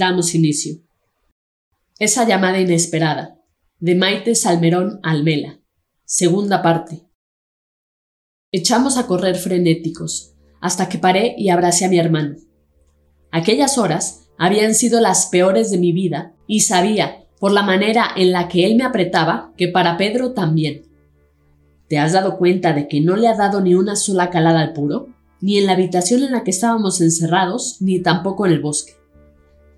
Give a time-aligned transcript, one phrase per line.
[0.00, 0.80] damos inicio.
[1.98, 3.38] Esa llamada inesperada,
[3.80, 5.60] de Maite Salmerón Almela.
[6.06, 7.02] Segunda parte.
[8.50, 12.36] Echamos a correr frenéticos, hasta que paré y abracé a mi hermano.
[13.30, 18.32] Aquellas horas habían sido las peores de mi vida y sabía, por la manera en
[18.32, 20.82] la que él me apretaba, que para Pedro también.
[21.88, 24.72] ¿Te has dado cuenta de que no le ha dado ni una sola calada al
[24.72, 25.08] puro?
[25.42, 28.99] Ni en la habitación en la que estábamos encerrados, ni tampoco en el bosque.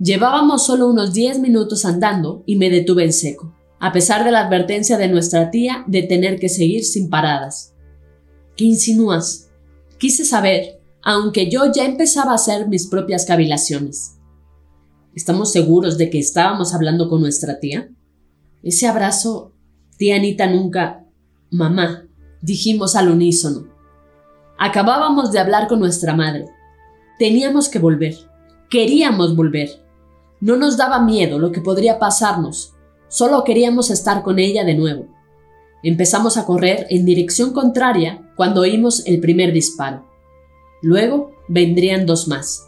[0.03, 4.41] Llevábamos solo unos diez minutos andando y me detuve en seco, a pesar de la
[4.41, 7.77] advertencia de nuestra tía de tener que seguir sin paradas.
[8.57, 9.53] ¿Qué insinúas?
[9.99, 14.19] Quise saber, aunque yo ya empezaba a hacer mis propias cavilaciones.
[15.15, 17.89] ¿Estamos seguros de que estábamos hablando con nuestra tía?
[18.65, 19.53] Ese abrazo,
[19.99, 21.07] tía Anita nunca,
[21.53, 22.09] Mamá,
[22.41, 23.69] dijimos al unísono.
[24.59, 26.47] Acabábamos de hablar con nuestra madre.
[27.21, 28.17] Teníamos que volver.
[28.69, 29.83] Queríamos volver.
[30.43, 32.75] No nos daba miedo lo que podría pasarnos.
[33.07, 35.07] Solo queríamos estar con ella de nuevo.
[35.85, 40.05] Empezamos a correr en dirección contraria cuando oímos el primer disparo.
[40.83, 42.67] Luego vendrían dos más.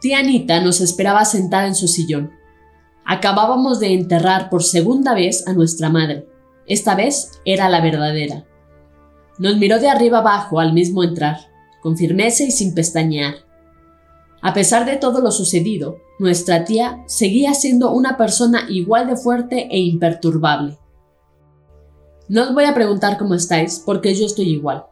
[0.00, 2.32] Tía Anita nos esperaba sentada en su sillón.
[3.04, 6.26] Acabábamos de enterrar por segunda vez a nuestra madre.
[6.66, 8.46] Esta vez era la verdadera.
[9.36, 11.36] Nos miró de arriba abajo al mismo entrar,
[11.82, 13.51] con firmeza y sin pestañear.
[14.42, 19.68] A pesar de todo lo sucedido, nuestra tía seguía siendo una persona igual de fuerte
[19.70, 20.76] e imperturbable.
[22.28, 24.86] No os voy a preguntar cómo estáis, porque yo estoy igual.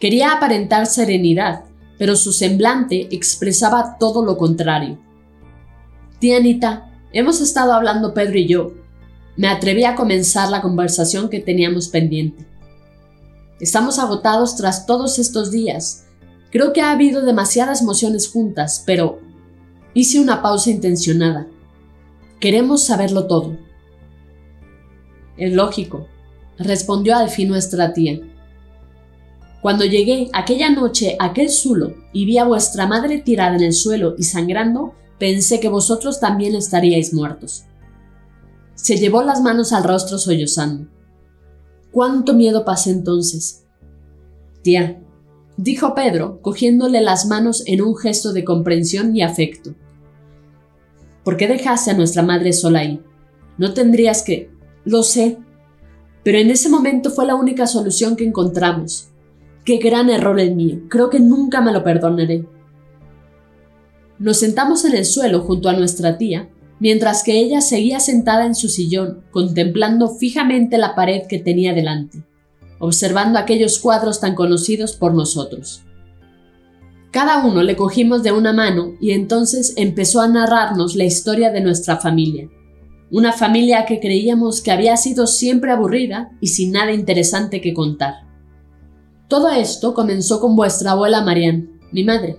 [0.00, 1.64] Quería aparentar serenidad,
[1.98, 4.98] pero su semblante expresaba todo lo contrario.
[6.18, 8.72] Tía Anita, hemos estado hablando Pedro y yo,
[9.36, 12.46] me atreví a comenzar la conversación que teníamos pendiente.
[13.60, 16.05] Estamos agotados tras todos estos días.
[16.56, 19.20] Creo que ha habido demasiadas emociones juntas, pero
[19.92, 21.46] hice una pausa intencionada.
[22.40, 23.58] Queremos saberlo todo.
[25.36, 26.06] Es lógico,
[26.58, 28.20] respondió al fin nuestra tía.
[29.60, 33.74] Cuando llegué aquella noche a aquel zulo y vi a vuestra madre tirada en el
[33.74, 37.66] suelo y sangrando, pensé que vosotros también estaríais muertos.
[38.76, 40.88] Se llevó las manos al rostro sollozando.
[41.92, 43.66] ¿Cuánto miedo pasé entonces?
[44.62, 45.02] Tía,
[45.56, 49.74] dijo Pedro, cogiéndole las manos en un gesto de comprensión y afecto.
[51.24, 53.02] ¿Por qué dejaste a nuestra madre sola ahí?
[53.58, 54.50] No tendrías que...
[54.84, 55.38] Lo sé,
[56.22, 59.08] pero en ese momento fue la única solución que encontramos.
[59.64, 60.82] Qué gran error el mío.
[60.88, 62.46] Creo que nunca me lo perdonaré.
[64.20, 68.54] Nos sentamos en el suelo junto a nuestra tía mientras que ella seguía sentada en
[68.54, 72.22] su sillón, contemplando fijamente la pared que tenía delante,
[72.78, 75.82] observando aquellos cuadros tan conocidos por nosotros.
[77.10, 81.62] Cada uno le cogimos de una mano y entonces empezó a narrarnos la historia de
[81.62, 82.50] nuestra familia,
[83.10, 88.26] una familia que creíamos que había sido siempre aburrida y sin nada interesante que contar.
[89.28, 92.36] Todo esto comenzó con vuestra abuela Marianne, mi madre.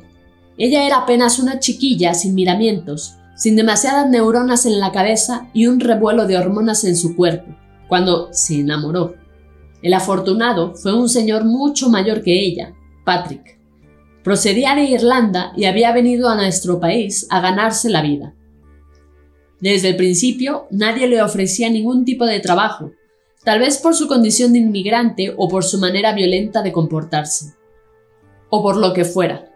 [0.57, 5.79] Ella era apenas una chiquilla sin miramientos, sin demasiadas neuronas en la cabeza y un
[5.79, 7.55] revuelo de hormonas en su cuerpo,
[7.87, 9.15] cuando se enamoró.
[9.81, 12.73] El afortunado fue un señor mucho mayor que ella,
[13.05, 13.59] Patrick.
[14.23, 18.33] Procedía de Irlanda y había venido a nuestro país a ganarse la vida.
[19.59, 22.91] Desde el principio nadie le ofrecía ningún tipo de trabajo,
[23.43, 27.53] tal vez por su condición de inmigrante o por su manera violenta de comportarse.
[28.49, 29.49] O por lo que fuera.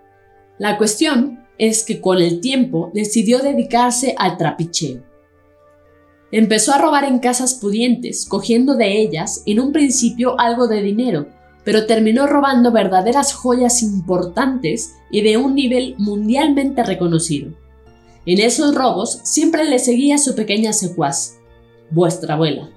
[0.58, 5.11] La cuestión es que con el tiempo decidió dedicarse al trapicheo.
[6.32, 11.28] Empezó a robar en casas pudientes, cogiendo de ellas en un principio algo de dinero,
[11.66, 17.52] pero terminó robando verdaderas joyas importantes y de un nivel mundialmente reconocido.
[18.26, 21.38] En esos robos siempre le seguía su pequeña secuaz,
[21.90, 22.70] vuestra abuela.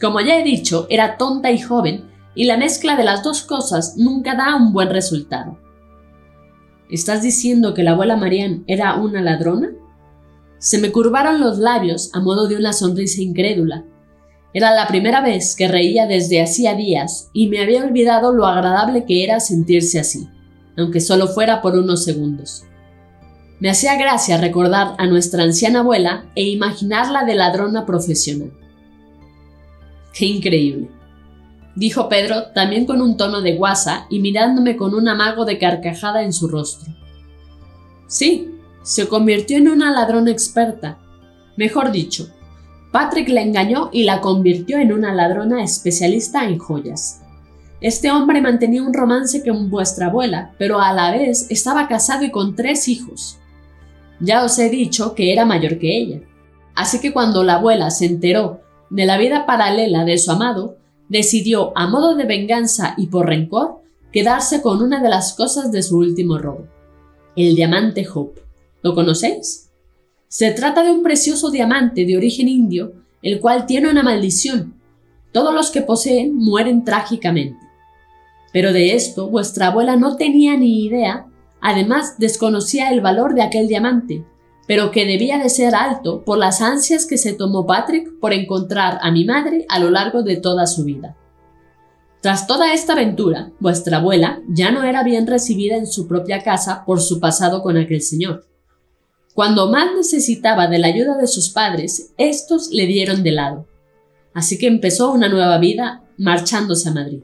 [0.00, 2.04] Como ya he dicho, era tonta y joven,
[2.34, 5.58] y la mezcla de las dos cosas nunca da un buen resultado.
[6.90, 9.70] ¿Estás diciendo que la abuela Marianne era una ladrona?
[10.58, 13.84] Se me curvaron los labios a modo de una sonrisa incrédula.
[14.54, 19.04] Era la primera vez que reía desde hacía días y me había olvidado lo agradable
[19.04, 20.28] que era sentirse así,
[20.78, 22.64] aunque solo fuera por unos segundos.
[23.60, 28.52] Me hacía gracia recordar a nuestra anciana abuela e imaginarla de ladrona profesional.
[30.12, 30.90] ¡Qué increíble!
[31.74, 36.22] dijo Pedro también con un tono de guasa y mirándome con un amago de carcajada
[36.22, 36.92] en su rostro.
[38.08, 38.55] Sí,
[38.86, 40.96] se convirtió en una ladrona experta.
[41.56, 42.28] Mejor dicho,
[42.92, 47.20] Patrick la engañó y la convirtió en una ladrona especialista en joyas.
[47.80, 52.30] Este hombre mantenía un romance con vuestra abuela, pero a la vez estaba casado y
[52.30, 53.38] con tres hijos.
[54.20, 56.20] Ya os he dicho que era mayor que ella.
[56.76, 60.76] Así que cuando la abuela se enteró de la vida paralela de su amado,
[61.08, 63.80] decidió, a modo de venganza y por rencor,
[64.12, 66.68] quedarse con una de las cosas de su último robo,
[67.34, 68.45] el diamante Hope.
[68.82, 69.70] ¿Lo conocéis?
[70.28, 72.92] Se trata de un precioso diamante de origen indio,
[73.22, 74.74] el cual tiene una maldición.
[75.32, 77.58] Todos los que poseen mueren trágicamente.
[78.52, 81.26] Pero de esto vuestra abuela no tenía ni idea,
[81.60, 84.24] además desconocía el valor de aquel diamante,
[84.66, 88.98] pero que debía de ser alto por las ansias que se tomó Patrick por encontrar
[89.02, 91.16] a mi madre a lo largo de toda su vida.
[92.20, 96.84] Tras toda esta aventura, vuestra abuela ya no era bien recibida en su propia casa
[96.84, 98.46] por su pasado con aquel señor.
[99.36, 103.66] Cuando más necesitaba de la ayuda de sus padres, estos le dieron de lado.
[104.32, 107.20] Así que empezó una nueva vida marchándose a Madrid.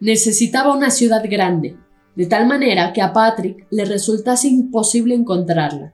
[0.00, 1.76] Necesitaba una ciudad grande,
[2.14, 5.92] de tal manera que a Patrick le resultase imposible encontrarla.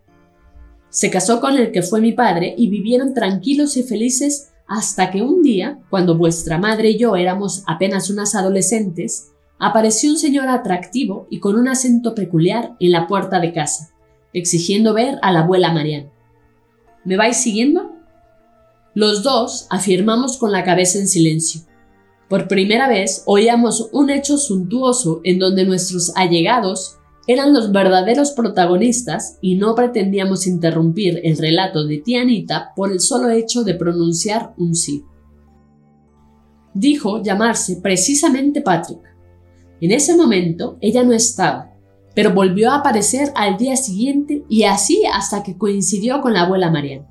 [0.89, 5.21] Se casó con el que fue mi padre y vivieron tranquilos y felices hasta que
[5.21, 11.27] un día, cuando vuestra madre y yo éramos apenas unas adolescentes, apareció un señor atractivo
[11.29, 13.92] y con un acento peculiar en la puerta de casa,
[14.33, 16.11] exigiendo ver a la abuela Mariana.
[17.05, 17.93] ¿Me vais siguiendo?
[18.95, 21.63] Los dos afirmamos con la cabeza en silencio.
[22.29, 29.39] Por primera vez oíamos un hecho suntuoso en donde nuestros allegados eran los verdaderos protagonistas
[29.41, 34.55] y no pretendíamos interrumpir el relato de tía Anita por el solo hecho de pronunciar
[34.57, 35.05] un sí.
[36.75, 39.01] Dijo llamarse precisamente Patrick.
[39.81, 41.72] En ese momento ella no estaba,
[42.15, 46.71] pero volvió a aparecer al día siguiente y así hasta que coincidió con la abuela
[46.71, 47.07] Mariana.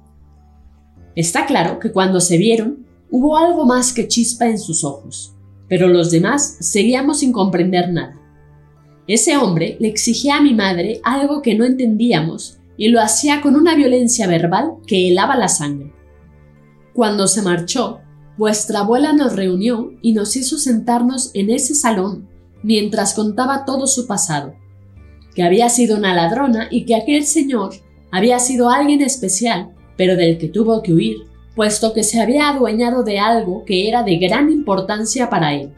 [1.16, 5.36] Está claro que cuando se vieron hubo algo más que chispa en sus ojos,
[5.68, 8.18] pero los demás seguíamos sin comprender nada.
[9.08, 13.56] Ese hombre le exigía a mi madre algo que no entendíamos y lo hacía con
[13.56, 15.94] una violencia verbal que helaba la sangre.
[16.94, 18.00] Cuando se marchó,
[18.38, 22.30] vuestra abuela nos reunió y nos hizo sentarnos en ese salón
[22.64, 24.56] mientras contaba todo su pasado,
[25.36, 27.74] que había sido una ladrona y que aquel señor
[28.12, 31.18] había sido alguien especial, pero del que tuvo que huir,
[31.56, 35.72] puesto que se había adueñado de algo que era de gran importancia para él.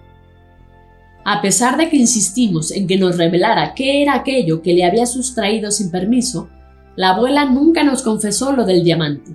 [1.25, 5.05] A pesar de que insistimos en que nos revelara qué era aquello que le había
[5.05, 6.49] sustraído sin permiso,
[6.95, 9.31] la abuela nunca nos confesó lo del diamante.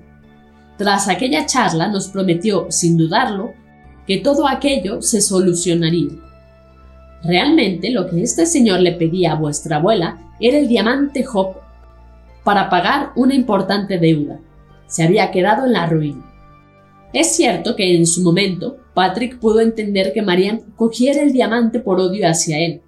[0.76, 3.52] Tras aquella charla nos prometió, sin dudarlo,
[4.06, 6.27] que todo aquello se solucionaría.
[7.24, 11.56] Realmente lo que este señor le pedía a vuestra abuela era el diamante Hop
[12.44, 14.40] para pagar una importante deuda.
[14.86, 16.24] Se había quedado en la ruina.
[17.12, 22.00] Es cierto que en su momento Patrick pudo entender que Marianne cogiera el diamante por
[22.00, 22.82] odio hacia él,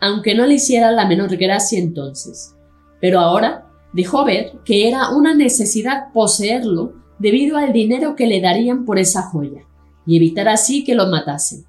[0.00, 2.54] aunque no le hiciera la menor gracia entonces.
[3.00, 8.84] Pero ahora dejó ver que era una necesidad poseerlo debido al dinero que le darían
[8.84, 9.62] por esa joya,
[10.06, 11.64] y evitar así que lo matasen.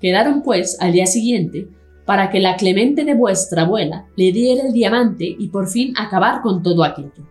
[0.00, 1.68] Quedaron pues al día siguiente
[2.04, 6.40] para que la clemente de vuestra abuela le diera el diamante y por fin acabar
[6.40, 7.26] con todo aquello.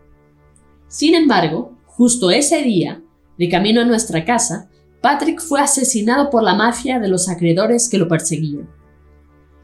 [0.87, 3.01] Sin embargo, justo ese día,
[3.37, 4.69] de camino a nuestra casa,
[5.01, 8.69] Patrick fue asesinado por la mafia de los acreedores que lo perseguían.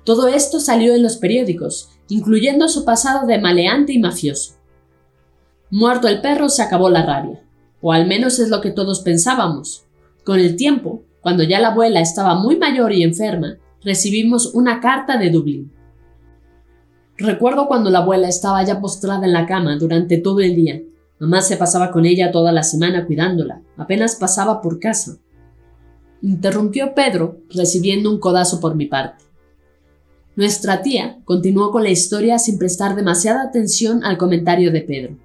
[0.04, 4.56] Todo esto salió en los periódicos, incluyendo su pasado de maleante y mafioso.
[5.70, 7.42] Muerto el perro se acabó la rabia,
[7.82, 9.86] o al menos es lo que todos pensábamos.
[10.24, 15.18] Con el tiempo, cuando ya la abuela estaba muy mayor y enferma, recibimos una carta
[15.18, 15.72] de Dublín.
[17.18, 20.82] Recuerdo cuando la abuela estaba ya postrada en la cama durante todo el día,
[21.22, 25.20] Mamá se pasaba con ella toda la semana cuidándola, apenas pasaba por casa.
[26.24, 29.24] Interrumpió Pedro, recibiendo un codazo por mi parte.
[30.36, 35.18] Nuestra tía continuó con la historia sin prestar demasiada atención al comentario de Pedro.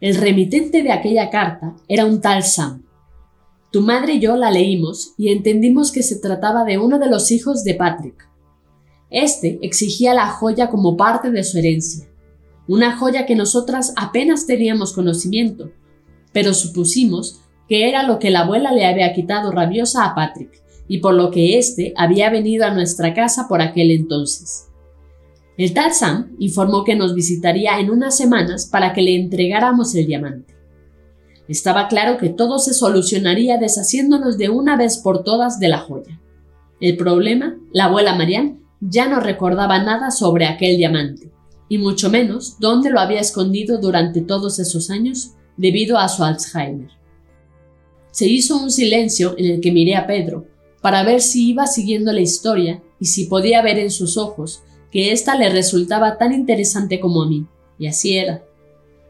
[0.00, 2.84] El remitente de aquella carta era un tal Sam.
[3.70, 7.30] Tu madre y yo la leímos y entendimos que se trataba de uno de los
[7.30, 8.28] hijos de Patrick.
[9.10, 12.08] Este exigía la joya como parte de su herencia
[12.68, 15.72] una joya que nosotras apenas teníamos conocimiento,
[16.32, 20.98] pero supusimos que era lo que la abuela le había quitado rabiosa a Patrick, y
[20.98, 24.66] por lo que éste había venido a nuestra casa por aquel entonces.
[25.56, 30.06] El tal Sam informó que nos visitaría en unas semanas para que le entregáramos el
[30.06, 30.54] diamante.
[31.48, 36.20] Estaba claro que todo se solucionaría deshaciéndonos de una vez por todas de la joya.
[36.80, 41.32] El problema, la abuela Marianne ya no recordaba nada sobre aquel diamante,
[41.68, 46.90] y mucho menos dónde lo había escondido durante todos esos años debido a su Alzheimer.
[48.10, 50.46] Se hizo un silencio en el que miré a Pedro
[50.82, 55.12] para ver si iba siguiendo la historia y si podía ver en sus ojos que
[55.12, 57.46] ésta le resultaba tan interesante como a mí,
[57.78, 58.44] y así era.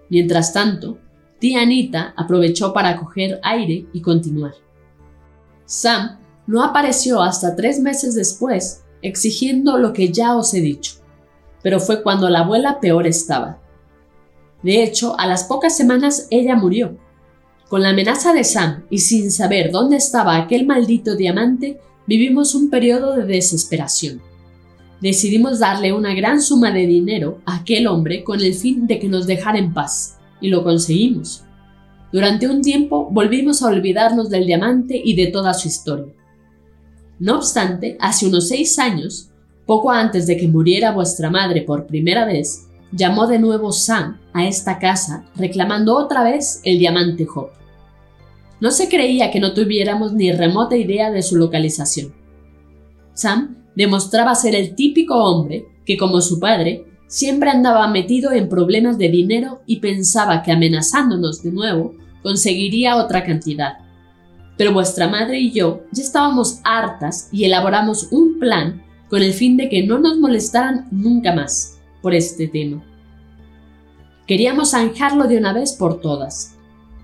[0.08, 0.98] Mientras tanto,
[1.38, 4.54] Tía Anita aprovechó para coger aire y continuar.
[5.66, 10.94] Sam no apareció hasta tres meses después, exigiendo lo que ya os he dicho,
[11.62, 13.60] pero fue cuando la abuela peor estaba.
[14.62, 16.98] De hecho, a las pocas semanas ella murió.
[17.68, 22.70] Con la amenaza de Sam y sin saber dónde estaba aquel maldito diamante, vivimos un
[22.70, 24.20] periodo de desesperación.
[25.00, 29.08] Decidimos darle una gran suma de dinero a aquel hombre con el fin de que
[29.08, 31.44] nos dejara en paz y lo conseguimos.
[32.12, 36.14] Durante un tiempo volvimos a olvidarnos del diamante y de toda su historia.
[37.18, 39.30] No obstante, hace unos seis años,
[39.66, 44.46] poco antes de que muriera vuestra madre por primera vez, llamó de nuevo Sam a
[44.46, 47.50] esta casa reclamando otra vez el diamante Hop.
[48.60, 52.14] No se creía que no tuviéramos ni remota idea de su localización.
[53.14, 58.98] Sam demostraba ser el típico hombre que, como su padre, Siempre andaba metido en problemas
[58.98, 63.78] de dinero y pensaba que amenazándonos de nuevo conseguiría otra cantidad.
[64.58, 69.56] Pero vuestra madre y yo ya estábamos hartas y elaboramos un plan con el fin
[69.56, 72.84] de que no nos molestaran nunca más por este tema.
[74.26, 76.56] Queríamos zanjarlo de una vez por todas.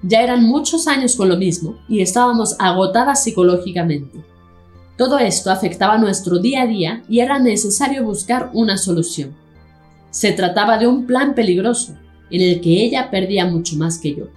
[0.02, 4.22] Ya eran muchos años con lo mismo y estábamos agotadas psicológicamente.
[4.98, 9.43] Todo esto afectaba nuestro día a día y era necesario buscar una solución.
[10.14, 11.96] Se trataba de un plan peligroso,
[12.30, 14.28] en el que ella perdía mucho más que yo.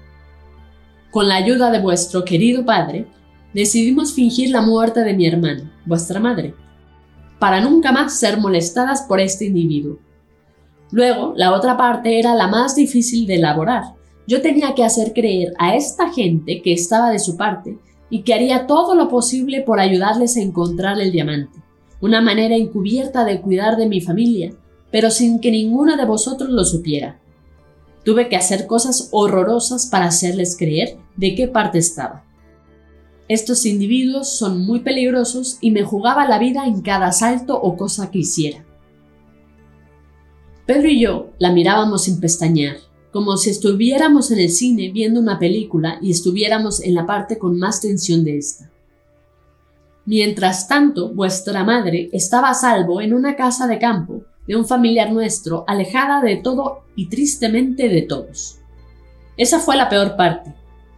[1.12, 3.06] Con la ayuda de vuestro querido padre,
[3.54, 6.56] decidimos fingir la muerte de mi hermana, vuestra madre,
[7.38, 10.00] para nunca más ser molestadas por este individuo.
[10.90, 13.84] Luego, la otra parte era la más difícil de elaborar.
[14.26, 17.78] Yo tenía que hacer creer a esta gente que estaba de su parte
[18.10, 21.60] y que haría todo lo posible por ayudarles a encontrar el diamante,
[22.02, 24.56] una manera encubierta de cuidar de mi familia
[24.92, 27.20] pero sin que ninguno de vosotros lo supiera.
[28.04, 32.24] Tuve que hacer cosas horrorosas para hacerles creer de qué parte estaba.
[33.28, 38.10] Estos individuos son muy peligrosos y me jugaba la vida en cada salto o cosa
[38.10, 38.66] que hiciera.
[40.66, 42.78] Pedro y yo la mirábamos sin pestañear,
[43.12, 47.58] como si estuviéramos en el cine viendo una película y estuviéramos en la parte con
[47.58, 48.72] más tensión de esta.
[50.06, 55.12] Mientras tanto, vuestra madre estaba a salvo en una casa de campo de un familiar
[55.12, 58.60] nuestro, alejada de todo y tristemente de todos.
[59.36, 60.54] Esa fue la peor parte.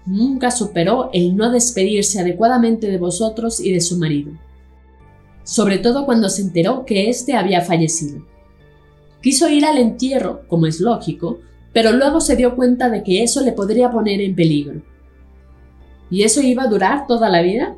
[0.05, 4.31] Nunca superó el no despedirse adecuadamente de vosotros y de su marido,
[5.43, 8.25] sobre todo cuando se enteró que éste había fallecido.
[9.21, 11.39] Quiso ir al entierro, como es lógico,
[11.73, 14.81] pero luego se dio cuenta de que eso le podría poner en peligro.
[16.09, 17.75] ¿Y eso iba a durar toda la vida?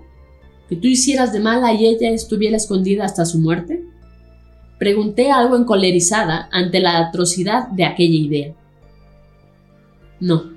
[0.70, 3.84] ¿Que tú hicieras de mala y ella estuviera escondida hasta su muerte?
[4.82, 8.56] Pregunté algo encolerizada ante la atrocidad de aquella idea.
[10.20, 10.54] No.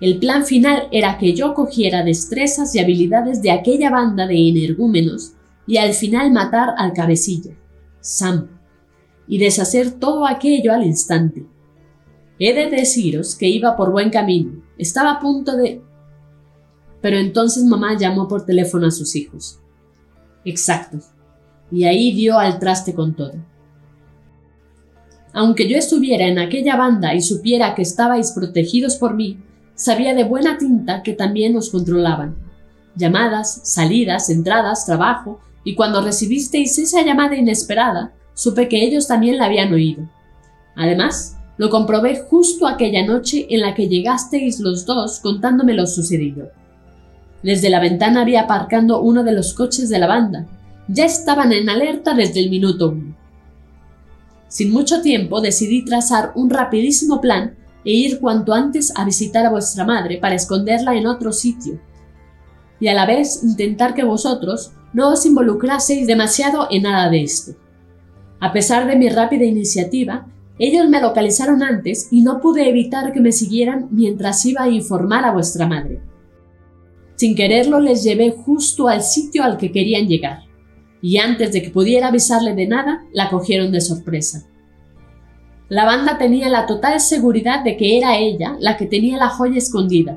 [0.00, 5.32] El plan final era que yo cogiera destrezas y habilidades de aquella banda de energúmenos
[5.66, 7.56] y al final matar al cabecilla,
[7.98, 8.50] Sam,
[9.26, 11.44] y deshacer todo aquello al instante.
[12.38, 15.82] He de deciros que iba por buen camino, estaba a punto de...
[17.00, 19.58] Pero entonces mamá llamó por teléfono a sus hijos.
[20.44, 20.98] Exacto.
[21.72, 23.34] Y ahí dio al traste con todo.
[25.36, 29.36] Aunque yo estuviera en aquella banda y supiera que estabais protegidos por mí,
[29.74, 32.34] sabía de buena tinta que también os controlaban.
[32.94, 39.44] Llamadas, salidas, entradas, trabajo, y cuando recibisteis esa llamada inesperada, supe que ellos también la
[39.44, 40.08] habían oído.
[40.74, 46.48] Además, lo comprobé justo aquella noche en la que llegasteis los dos contándome lo sucedido.
[47.42, 50.46] Desde la ventana había aparcando uno de los coches de la banda.
[50.88, 53.15] Ya estaban en alerta desde el minuto uno.
[54.48, 59.50] Sin mucho tiempo decidí trazar un rapidísimo plan e ir cuanto antes a visitar a
[59.50, 61.80] vuestra madre para esconderla en otro sitio,
[62.78, 67.52] y a la vez intentar que vosotros no os involucraseis demasiado en nada de esto.
[68.40, 70.26] A pesar de mi rápida iniciativa,
[70.58, 75.24] ellos me localizaron antes y no pude evitar que me siguieran mientras iba a informar
[75.24, 76.00] a vuestra madre.
[77.16, 80.45] Sin quererlo les llevé justo al sitio al que querían llegar
[81.02, 84.44] y antes de que pudiera avisarle de nada, la cogieron de sorpresa.
[85.68, 89.58] La banda tenía la total seguridad de que era ella la que tenía la joya
[89.58, 90.16] escondida.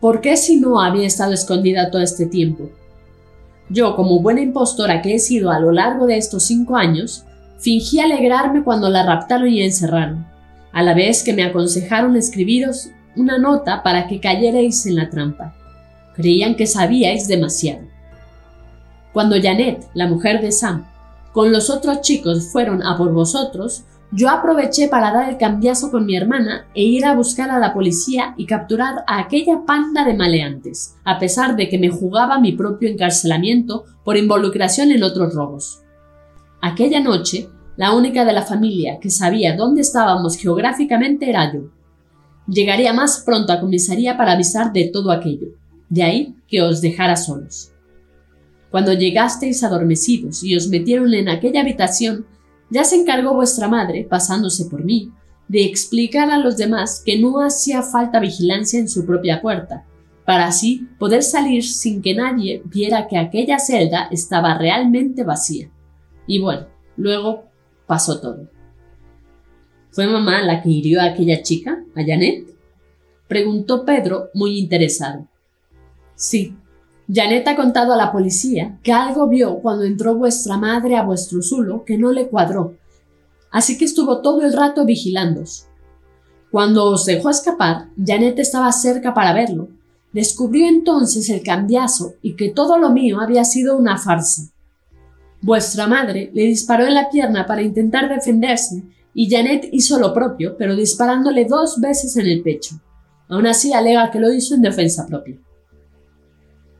[0.00, 2.70] ¿Por qué si no había estado escondida todo este tiempo?
[3.70, 7.24] Yo, como buena impostora que he sido a lo largo de estos cinco años,
[7.58, 10.26] fingí alegrarme cuando la raptaron y encerraron,
[10.72, 15.54] a la vez que me aconsejaron escribiros una nota para que cayerais en la trampa.
[16.14, 17.95] Creían que sabíais demasiado.
[19.16, 20.84] Cuando Janet, la mujer de Sam,
[21.32, 26.04] con los otros chicos fueron a por vosotros, yo aproveché para dar el cambiazo con
[26.04, 30.12] mi hermana e ir a buscar a la policía y capturar a aquella panda de
[30.12, 35.80] maleantes, a pesar de que me jugaba mi propio encarcelamiento por involucración en otros robos.
[36.60, 41.70] Aquella noche, la única de la familia que sabía dónde estábamos geográficamente era yo.
[42.46, 45.54] Llegaría más pronto a comisaría para avisar de todo aquello,
[45.88, 47.72] de ahí que os dejara solos.
[48.76, 52.26] Cuando llegasteis adormecidos y os metieron en aquella habitación,
[52.68, 55.12] ya se encargó vuestra madre, pasándose por mí,
[55.48, 59.86] de explicar a los demás que no hacía falta vigilancia en su propia puerta,
[60.26, 65.70] para así poder salir sin que nadie viera que aquella celda estaba realmente vacía.
[66.26, 66.66] Y bueno,
[66.98, 67.44] luego
[67.86, 68.50] pasó todo.
[69.90, 72.54] ¿Fue mamá la que hirió a aquella chica, a Janet?
[73.26, 75.26] Preguntó Pedro, muy interesado.
[76.14, 76.54] Sí,
[77.12, 81.40] Janet ha contado a la policía que algo vio cuando entró vuestra madre a vuestro
[81.40, 82.74] zulo que no le cuadró,
[83.52, 85.66] así que estuvo todo el rato vigilándos.
[86.50, 89.68] Cuando os dejó escapar, Janet estaba cerca para verlo.
[90.12, 94.50] Descubrió entonces el cambiazo y que todo lo mío había sido una farsa.
[95.42, 98.82] Vuestra madre le disparó en la pierna para intentar defenderse
[99.12, 102.80] y Janet hizo lo propio, pero disparándole dos veces en el pecho.
[103.28, 105.36] Aún así alega que lo hizo en defensa propia.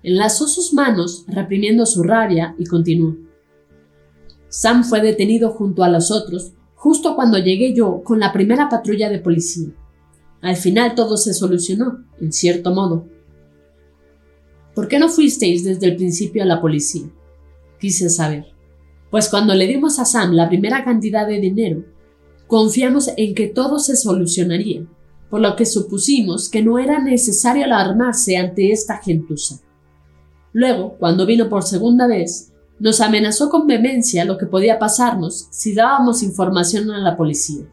[0.06, 3.16] Enlazó sus manos, reprimiendo su rabia, y continuó.
[4.48, 9.10] Sam fue detenido junto a los otros justo cuando llegué yo con la primera patrulla
[9.10, 9.70] de policía.
[10.42, 13.08] Al final todo se solucionó, en cierto modo.
[14.76, 17.10] ¿Por qué no fuisteis desde el principio a la policía?
[17.80, 18.46] Quise saber.
[19.10, 21.84] Pues cuando le dimos a Sam la primera cantidad de dinero,
[22.46, 24.86] confiamos en que todo se solucionaría,
[25.30, 29.65] por lo que supusimos que no era necesario alarmarse ante esta gentuza.
[30.56, 35.74] Luego, cuando vino por segunda vez, nos amenazó con vehemencia lo que podía pasarnos si
[35.74, 37.66] dábamos información a la policía.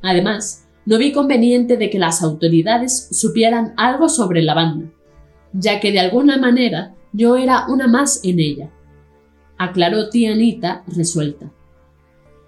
[0.00, 4.92] Además, no vi conveniente de que las autoridades supieran algo sobre la banda,
[5.52, 8.70] ya que de alguna manera yo era una más en ella.
[9.58, 11.50] Aclaró tía Anita resuelta.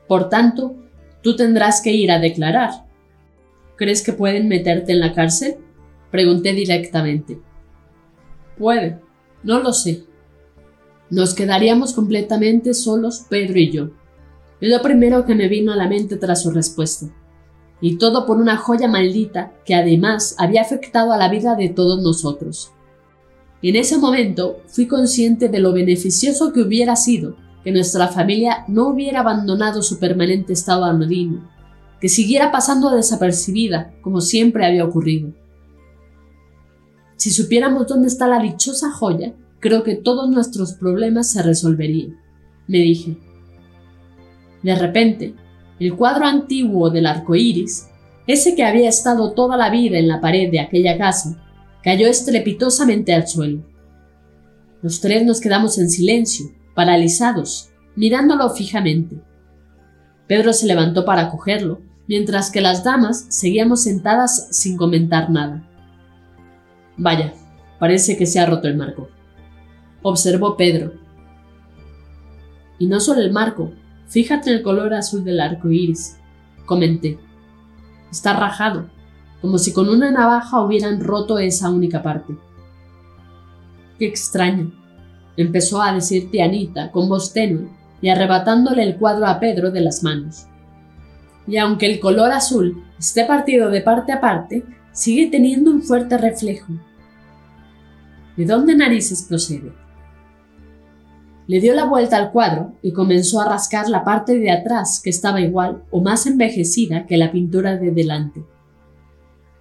[0.06, 0.76] Por tanto,
[1.24, 2.86] tú tendrás que ir a declarar.
[3.74, 5.56] ¿Crees que pueden meterte en la cárcel?
[6.12, 7.40] Pregunté directamente.
[8.56, 9.01] Puede,
[9.42, 10.04] no lo sé.
[11.10, 13.90] Nos quedaríamos completamente solos Pedro y yo.
[14.60, 17.06] Es lo primero que me vino a la mente tras su respuesta.
[17.80, 22.00] Y todo por una joya maldita que además había afectado a la vida de todos
[22.00, 22.72] nosotros.
[23.60, 28.88] En ese momento fui consciente de lo beneficioso que hubiera sido que nuestra familia no
[28.88, 31.48] hubiera abandonado su permanente estado anodino,
[32.00, 35.32] que siguiera pasando desapercibida como siempre había ocurrido.
[37.22, 42.18] Si supiéramos dónde está la dichosa joya, creo que todos nuestros problemas se resolverían,
[42.66, 43.16] me dije.
[44.64, 45.36] De repente,
[45.78, 47.86] el cuadro antiguo del arco iris,
[48.26, 51.40] ese que había estado toda la vida en la pared de aquella casa,
[51.84, 53.62] cayó estrepitosamente al suelo.
[54.82, 59.22] Los tres nos quedamos en silencio, paralizados, mirándolo fijamente.
[60.26, 65.68] Pedro se levantó para cogerlo, mientras que las damas seguíamos sentadas sin comentar nada.
[66.96, 67.32] Vaya,
[67.78, 69.08] parece que se ha roto el marco.
[70.02, 70.94] Observó Pedro.
[72.78, 73.72] Y no solo el marco,
[74.08, 76.18] fíjate en el color azul del arco iris,
[76.66, 77.18] comenté.
[78.10, 78.86] Está rajado,
[79.40, 82.36] como si con una navaja hubieran roto esa única parte.
[83.98, 84.72] Qué extraño,
[85.36, 87.68] empezó a decir Tianita con voz tenue
[88.00, 90.46] y arrebatándole el cuadro a Pedro de las manos.
[91.46, 96.18] Y aunque el color azul esté partido de parte a parte, sigue teniendo un fuerte
[96.18, 96.72] reflejo.
[98.36, 99.72] ¿De dónde narices procede?
[101.46, 105.10] Le dio la vuelta al cuadro y comenzó a rascar la parte de atrás que
[105.10, 108.44] estaba igual o más envejecida que la pintura de delante.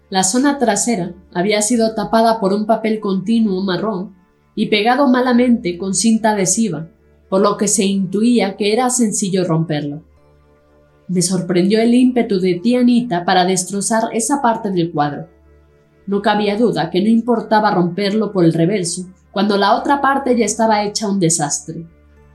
[0.09, 4.15] La zona trasera había sido tapada por un papel continuo marrón
[4.55, 6.89] y pegado malamente con cinta adhesiva,
[7.29, 10.03] por lo que se intuía que era sencillo romperlo.
[11.11, 15.27] Me sorprendió el ímpetu de tía Anita para destrozar esa parte del cuadro.
[16.07, 20.45] No cabía duda que no importaba romperlo por el reverso, cuando la otra parte ya
[20.45, 21.85] estaba hecha un desastre,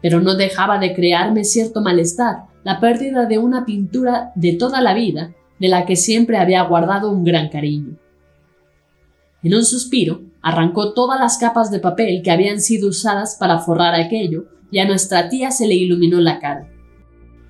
[0.03, 4.93] pero no dejaba de crearme cierto malestar la pérdida de una pintura de toda la
[4.93, 7.97] vida de la que siempre había guardado un gran cariño.
[9.43, 13.95] En un suspiro, arrancó todas las capas de papel que habían sido usadas para forrar
[13.95, 16.71] aquello y a nuestra tía se le iluminó la cara.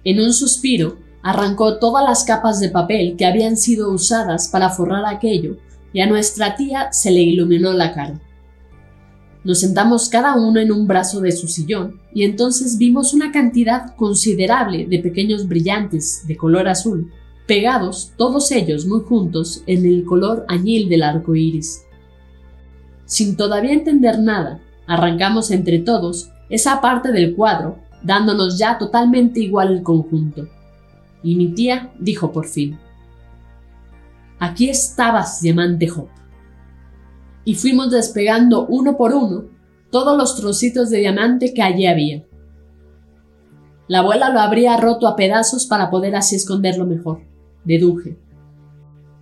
[0.05, 5.05] En un suspiro, arrancó todas las capas de papel que habían sido usadas para forrar
[5.07, 5.57] aquello
[5.93, 8.21] y a nuestra tía se le iluminó la cara.
[9.43, 13.97] Nos sentamos cada uno en un brazo de su sillón y entonces vimos una cantidad
[13.97, 17.11] considerable de pequeños brillantes de color azul,
[17.49, 21.83] pegados todos ellos muy juntos en el color añil del arco iris.
[23.05, 29.73] Sin todavía entender nada, arrancamos entre todos esa parte del cuadro, dándonos ya totalmente igual
[29.73, 30.47] el conjunto.
[31.27, 32.79] Y mi tía dijo por fin:
[34.39, 36.09] Aquí estabas, diamante Hop
[37.47, 39.45] y fuimos despegando uno por uno
[39.91, 42.27] todos los trocitos de diamante que allí había.
[43.87, 47.23] La abuela lo habría roto a pedazos para poder así esconderlo mejor,
[47.65, 48.19] deduje.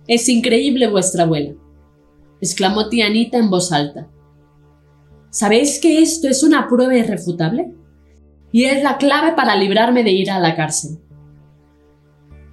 [0.07, 1.53] Es increíble vuestra abuela,
[2.41, 4.09] exclamó tía Anita en voz alta.
[5.29, 7.75] ¿Sabéis que esto es una prueba irrefutable?
[8.51, 10.97] Y es la clave para librarme de ir a la cárcel.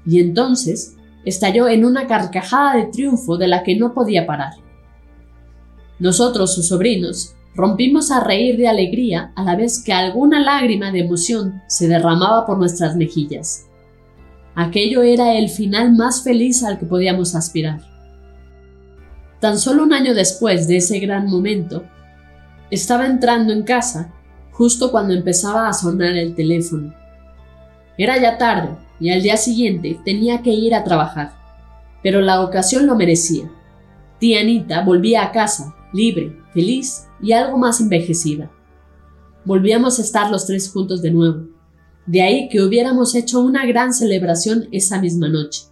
[0.06, 4.52] Y entonces estalló en una carcajada de triunfo de la que no podía parar.
[5.98, 11.00] Nosotros, sus sobrinos, rompimos a reír de alegría a la vez que alguna lágrima de
[11.00, 13.66] emoción se derramaba por nuestras mejillas.
[14.54, 17.80] Aquello era el final más feliz al que podíamos aspirar.
[19.40, 21.84] Tan solo un año después de ese gran momento,
[22.70, 24.12] estaba entrando en casa
[24.50, 26.94] justo cuando empezaba a sonar el teléfono.
[27.98, 31.32] Era ya tarde y al día siguiente tenía que ir a trabajar,
[32.04, 33.50] pero la ocasión lo merecía.
[34.20, 38.52] Tía Anita volvía a casa libre, feliz y algo más envejecida.
[39.44, 41.48] Volvíamos a estar los tres juntos de nuevo.
[42.06, 45.62] De ahí que hubiéramos hecho una gran celebración esa misma noche.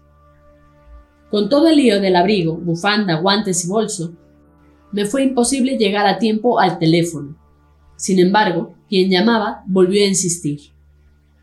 [1.31, 4.13] Con todo el lío del abrigo, bufanda, guantes y bolso,
[4.91, 7.37] me fue imposible llegar a tiempo al teléfono.
[7.95, 10.73] Sin embargo, quien llamaba volvió a insistir.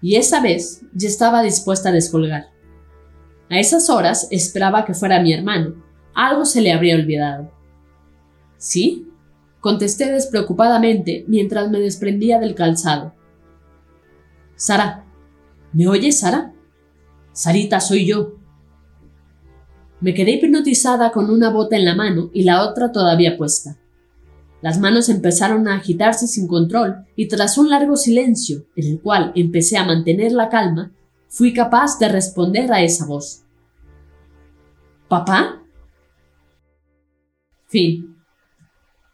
[0.02, 2.52] Y esa vez ya estaba dispuesta a descolgar.
[3.50, 5.84] A esas horas esperaba que fuera mi hermano.
[6.14, 7.52] Algo se le habría olvidado.
[8.58, 9.08] ¿Sí?
[9.68, 13.14] contesté despreocupadamente mientras me desprendía del calzado.
[14.56, 15.06] Sara,
[15.74, 16.54] ¿me oyes, Sara?
[17.34, 18.36] Sarita, soy yo.
[20.00, 23.78] Me quedé hipnotizada con una bota en la mano y la otra todavía puesta.
[24.62, 29.32] Las manos empezaron a agitarse sin control y tras un largo silencio, en el cual
[29.36, 30.92] empecé a mantener la calma,
[31.30, 33.44] fui capaz de responder a esa voz.
[35.08, 35.64] ¿Papá?
[37.68, 38.16] Fin.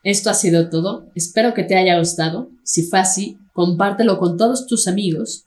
[0.03, 2.49] Esto ha sido todo, espero que te haya gustado.
[2.63, 5.45] Si fue así, compártelo con todos tus amigos.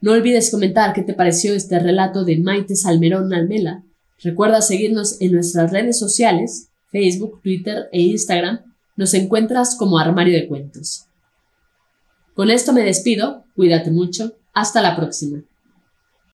[0.00, 3.84] No olvides comentar qué te pareció este relato de Maite Salmerón Almela.
[4.22, 8.60] Recuerda seguirnos en nuestras redes sociales, Facebook, Twitter e Instagram.
[8.98, 11.04] Nos encuentras como Armario de Cuentos.
[12.34, 15.44] Con esto me despido, cuídate mucho, hasta la próxima.